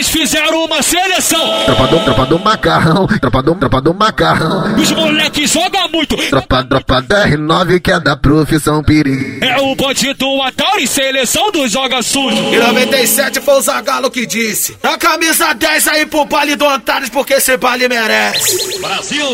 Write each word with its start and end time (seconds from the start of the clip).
Antares 0.00 0.08
fizeram 0.08 0.64
uma 0.64 0.82
seleção. 0.82 1.64
Tropa 1.66 1.86
do, 1.86 2.00
tropa 2.00 2.26
do 2.26 2.38
macarrão, 2.38 3.06
tropa 3.06 3.42
do, 3.42 3.54
tropa 3.54 3.80
do 3.82 3.94
macarrão. 3.94 4.74
Os 4.76 4.90
moleques 4.92 5.50
jogam 5.50 5.88
muito. 5.90 6.16
Tropa, 6.16 6.64
tropa 6.64 7.02
da 7.02 7.28
R9 7.28 7.80
que 7.80 7.92
é 7.92 8.00
da 8.00 8.16
profissão 8.16 8.82
perigo. 8.82 9.44
É 9.44 9.60
o 9.60 9.74
bonde 9.74 10.14
do 10.14 10.42
Antares, 10.42 10.90
seleção 10.90 11.50
do 11.52 11.68
Joga 11.68 12.02
Sujo. 12.02 12.54
E 12.54 12.56
97 12.56 13.40
foi 13.40 13.54
o 13.54 13.60
Zagalo 13.60 14.10
que 14.10 14.24
disse: 14.26 14.76
A 14.82 14.96
camisa 14.96 15.52
10 15.52 15.88
aí 15.88 16.06
pro 16.06 16.24
baile 16.24 16.56
do 16.56 16.66
Antares 16.66 17.10
porque 17.10 17.34
esse 17.34 17.56
baile 17.58 17.88
merece. 17.88 18.80
Brasil! 18.80 19.26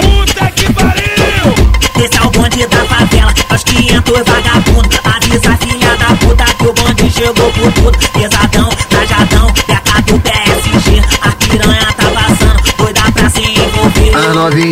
Puta 0.00 0.50
que 0.52 0.72
pariu! 0.72 2.04
Esse 2.04 2.18
é 2.18 2.22
o 2.22 2.30
bonde 2.30 2.66
da 2.66 2.84
favela, 2.84 3.34
aos 3.50 3.64
500 3.64 4.18
vagabundo. 4.18 5.00
Avisa 5.30 5.52
a 5.52 5.56
filha 5.58 5.96
da 5.96 6.16
puta 6.16 6.44
que 6.44 6.66
o 6.66 6.72
bonde 6.72 7.08
chegou 7.08 7.52
por 7.52 7.72
tudo. 7.74 7.96
Pesadão, 8.12 8.68
trajadão, 8.88 9.52
peca 9.64 10.02
do 10.02 10.18
PSG. 10.18 10.39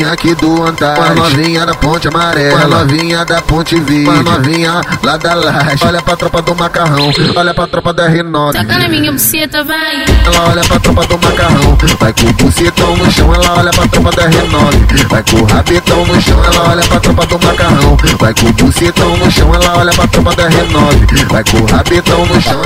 Novinha 0.08 0.12
aqui 0.12 0.34
do 0.34 0.62
Antares, 0.62 1.04
a 1.04 1.14
novinha 1.14 1.66
da 1.66 1.74
Ponte 1.74 2.08
Amarela, 2.08 2.62
a 2.62 2.68
novinha 2.68 3.24
da 3.24 3.42
Ponte 3.42 3.78
Verde, 3.80 4.08
a 4.08 4.22
novinha 4.22 4.80
lá 5.02 5.16
da 5.16 5.34
Laje. 5.34 5.84
Olha 5.84 6.02
pra 6.02 6.16
tropa 6.16 6.42
do 6.42 6.54
macarrão, 6.54 7.10
olha 7.36 7.54
pra 7.54 7.66
tropa 7.66 7.92
da 7.92 8.10
R9. 8.10 8.52
Toca 8.52 8.78
na 8.78 8.88
minha 8.88 9.12
buceta, 9.12 9.64
vai. 9.64 10.04
Ela 10.24 10.50
olha 10.50 10.62
pra 10.64 10.80
tropa 10.80 11.06
do 11.06 11.18
macarrão, 11.18 11.78
vai 11.98 12.12
com 12.12 12.26
o 12.26 12.32
bucetão 12.32 12.96
no 12.96 13.10
chão. 13.10 13.34
Ela 13.34 13.58
olha 13.58 13.70
pra 13.70 13.88
tropa 13.88 14.10
da 14.12 14.28
R9, 14.28 15.08
vai 15.08 15.22
com 15.22 15.36
o 15.36 15.44
rabetão 15.44 16.06
no 16.06 16.20
chão. 16.22 16.44
Ela 16.44 16.70
olha 16.70 16.82
pra 16.82 17.00
tropa 17.00 17.26
do 17.26 17.46
macarrão, 17.46 17.96
vai 18.18 18.34
com 18.34 18.46
o 18.46 18.52
bucetão 18.52 19.16
no 19.16 19.30
chão. 19.30 19.54
Ela 19.54 19.78
olha 19.78 19.92
pra 19.92 20.06
tropa 20.06 20.36
da 20.36 20.48
R9, 20.48 21.26
vai 21.28 21.44
com 21.44 21.56
o 21.58 21.66
rabetão 21.66 22.26
no 22.26 22.40
chão. 22.40 22.62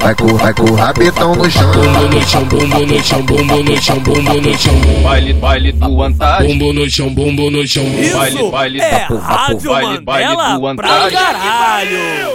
Vai 0.00 0.14
com, 0.14 0.36
vai 0.36 0.54
com 0.54 0.64
o 0.64 0.74
rabetão 0.74 1.34
no 1.34 1.50
chão. 1.50 1.70
Bumbo 1.72 2.08
no 2.08 2.22
chão, 2.26 2.44
bumbo 2.44 2.86
no 2.86 3.02
chão, 3.02 3.22
bumbo 3.22 3.62
no 3.62 3.82
chão, 3.82 3.98
bumbo 4.00 4.40
no 4.40 4.58
chão. 4.58 4.74
Baile, 5.02 5.32
baile 5.34 5.72
do 5.72 5.97
Antares. 6.02 6.46
Bumbo 6.46 6.72
no 6.72 6.88
chão, 6.90 7.12
bumbo 7.12 7.50
no 7.50 7.66
chão. 7.66 7.84
Baile, 7.84 8.50
baile 8.50 8.80
é 8.80 8.90
vapo, 9.00 9.14
vapo, 9.18 9.34
Rádio 9.34 9.70
baile, 9.70 10.00
baile 10.00 10.36
do 10.36 10.76
pra 10.76 11.04
Antares. 11.06 11.18
caralho. 11.18 12.27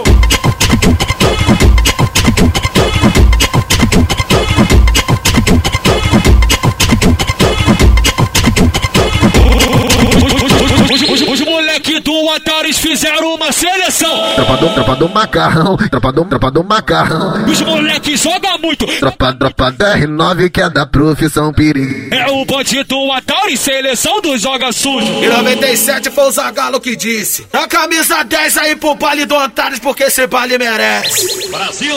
Antares 12.34 12.78
fizeram 12.78 13.34
uma 13.34 13.52
seleção. 13.52 14.10
Tropa 14.34 14.56
do, 14.56 14.74
tropa 14.74 14.96
do 14.96 15.08
macarrão, 15.08 15.76
tropa 15.76 16.12
do, 16.12 16.24
tropa 16.24 16.50
do 16.50 16.64
macarrão. 16.64 17.44
Os 17.46 17.60
moleques 17.60 18.20
jogam 18.20 18.58
muito. 18.58 18.86
Tropa, 18.98 19.32
tropa 19.34 19.70
da 19.70 19.96
R9 19.96 20.50
que 20.50 20.60
é 20.60 20.68
da 20.68 20.84
profissão 20.84 21.52
perigo. 21.52 22.12
É 22.12 22.26
o 22.32 22.44
bonde 22.44 22.82
do 22.82 23.12
Antares, 23.12 23.60
seleção 23.60 24.20
do 24.20 24.36
Joga 24.36 24.72
Sujo. 24.72 25.22
E 25.22 25.28
97 25.28 26.10
foi 26.10 26.24
o 26.24 26.30
Zagalo 26.32 26.80
que 26.80 26.96
disse: 26.96 27.46
A 27.52 27.68
camisa 27.68 28.24
10 28.24 28.56
aí 28.58 28.74
pro 28.76 28.96
baile 28.96 29.26
do 29.26 29.38
Antares 29.38 29.78
porque 29.78 30.04
esse 30.04 30.26
baile 30.26 30.58
merece. 30.58 31.48
Brasil! 31.50 31.94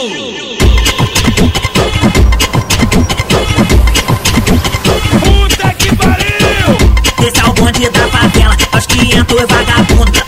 Puta 5.23 5.73
que 5.73 5.95
pariu! 5.95 7.27
Esse 7.27 7.39
é 7.39 7.45
o 7.45 7.53
bonde 7.53 7.89
da 7.89 8.07
favela, 8.09 8.55
aos 8.71 8.85
500 8.85 9.41
vagabundo. 9.41 10.26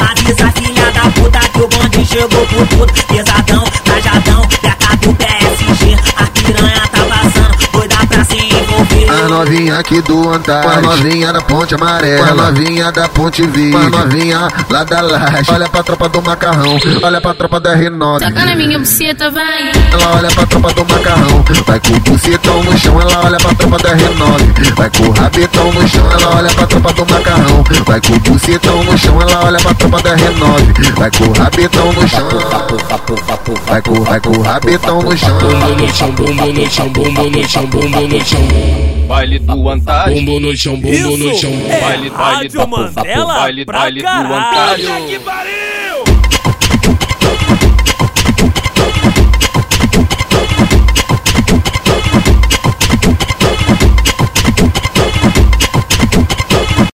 Chegou 2.09 2.45
por 2.47 2.67
tudo. 2.67 2.93
Pesadão, 3.07 3.63
novinha 9.39 9.79
aqui 9.79 10.01
do 10.01 10.29
Antares, 10.29 10.69
a 10.69 10.81
novinha 10.81 11.31
da 11.31 11.41
Ponte 11.41 11.75
Amarela, 11.75 12.27
a 12.27 12.35
novinha 12.35 12.91
da 12.91 13.07
Ponte 13.07 13.41
Verde, 13.47 13.75
a 13.75 13.89
novinha 13.89 14.47
lá 14.69 14.83
da 14.83 15.01
Laje. 15.01 15.51
Olha 15.51 15.69
pra 15.69 15.83
tropa 15.83 16.09
do 16.09 16.21
macarrão, 16.21 16.77
olha 17.01 17.21
pra 17.21 17.33
tropa 17.33 17.59
da 17.59 17.77
R9. 17.77 18.19
Toca 18.19 18.45
na 18.45 18.55
minha 18.55 18.79
buceta, 18.79 19.31
vai. 19.31 19.71
Ela 19.91 20.17
olha 20.17 20.29
pra 20.29 20.45
tropa 20.45 20.73
do 20.73 20.85
macarrão, 20.85 21.43
vai 21.65 21.79
com 21.79 21.93
o 21.93 21.99
bucetão 22.01 22.63
no 22.63 22.77
chão. 22.77 23.01
Ela 23.01 23.25
olha 23.25 23.37
pra 23.37 23.55
tropa 23.55 23.77
da 23.77 23.95
R9, 23.95 24.75
vai 24.75 24.89
com 24.89 25.03
o 25.03 25.11
rabetão 25.11 25.71
no 25.71 25.87
chão. 25.87 26.11
Ela 26.11 26.35
olha 26.35 26.49
pra 26.49 26.67
tropa 26.67 26.93
do 26.93 27.13
macarrão, 27.13 27.63
vai 27.85 28.01
com 28.01 28.13
o 28.13 28.19
bucetão 28.19 28.83
no 28.83 28.97
chão. 28.97 29.21
Ela 29.21 29.45
olha 29.45 29.59
pra 29.59 29.73
tropa 29.73 30.01
da 30.01 30.15
R9, 30.15 30.95
vai 30.97 31.11
com 31.11 31.23
o 31.23 31.31
rabetão 31.31 31.93
no 31.93 32.07
chão. 32.07 32.29
Vai 33.65 33.81
com, 33.81 34.03
vai 34.03 34.19
com 34.19 34.31
o 34.31 34.41
rabetão 34.41 35.01
no 35.01 35.17
chão. 35.17 35.37
Bumbo 35.39 35.81
no 35.81 35.93
chão, 35.93 36.11
bumbo 36.11 36.45
no 36.51 36.69
chão, 36.69 36.89
bumbo 36.89 37.29
no 37.29 37.47
chão, 37.47 37.65
bumbo 37.67 38.01
no 38.01 38.25
chão. 38.25 38.98
Baile 39.09 39.39
do 39.39 39.67
Antares. 39.67 40.13
Bumbo 40.13 40.39
no 40.39 40.55
chão, 40.55 40.79
bumbo 40.79 41.17
no 41.17 41.35
chão. 41.35 41.51
É 41.67 41.81
Baile, 41.81 42.09
baile, 42.11 42.49
vapo, 42.49 42.69
Mandela 42.69 43.33
baile, 43.33 43.65
baile 43.65 44.01
do. 44.03 44.35
Puta 44.77 45.01
que 45.07 45.19
pariu! 45.19 46.08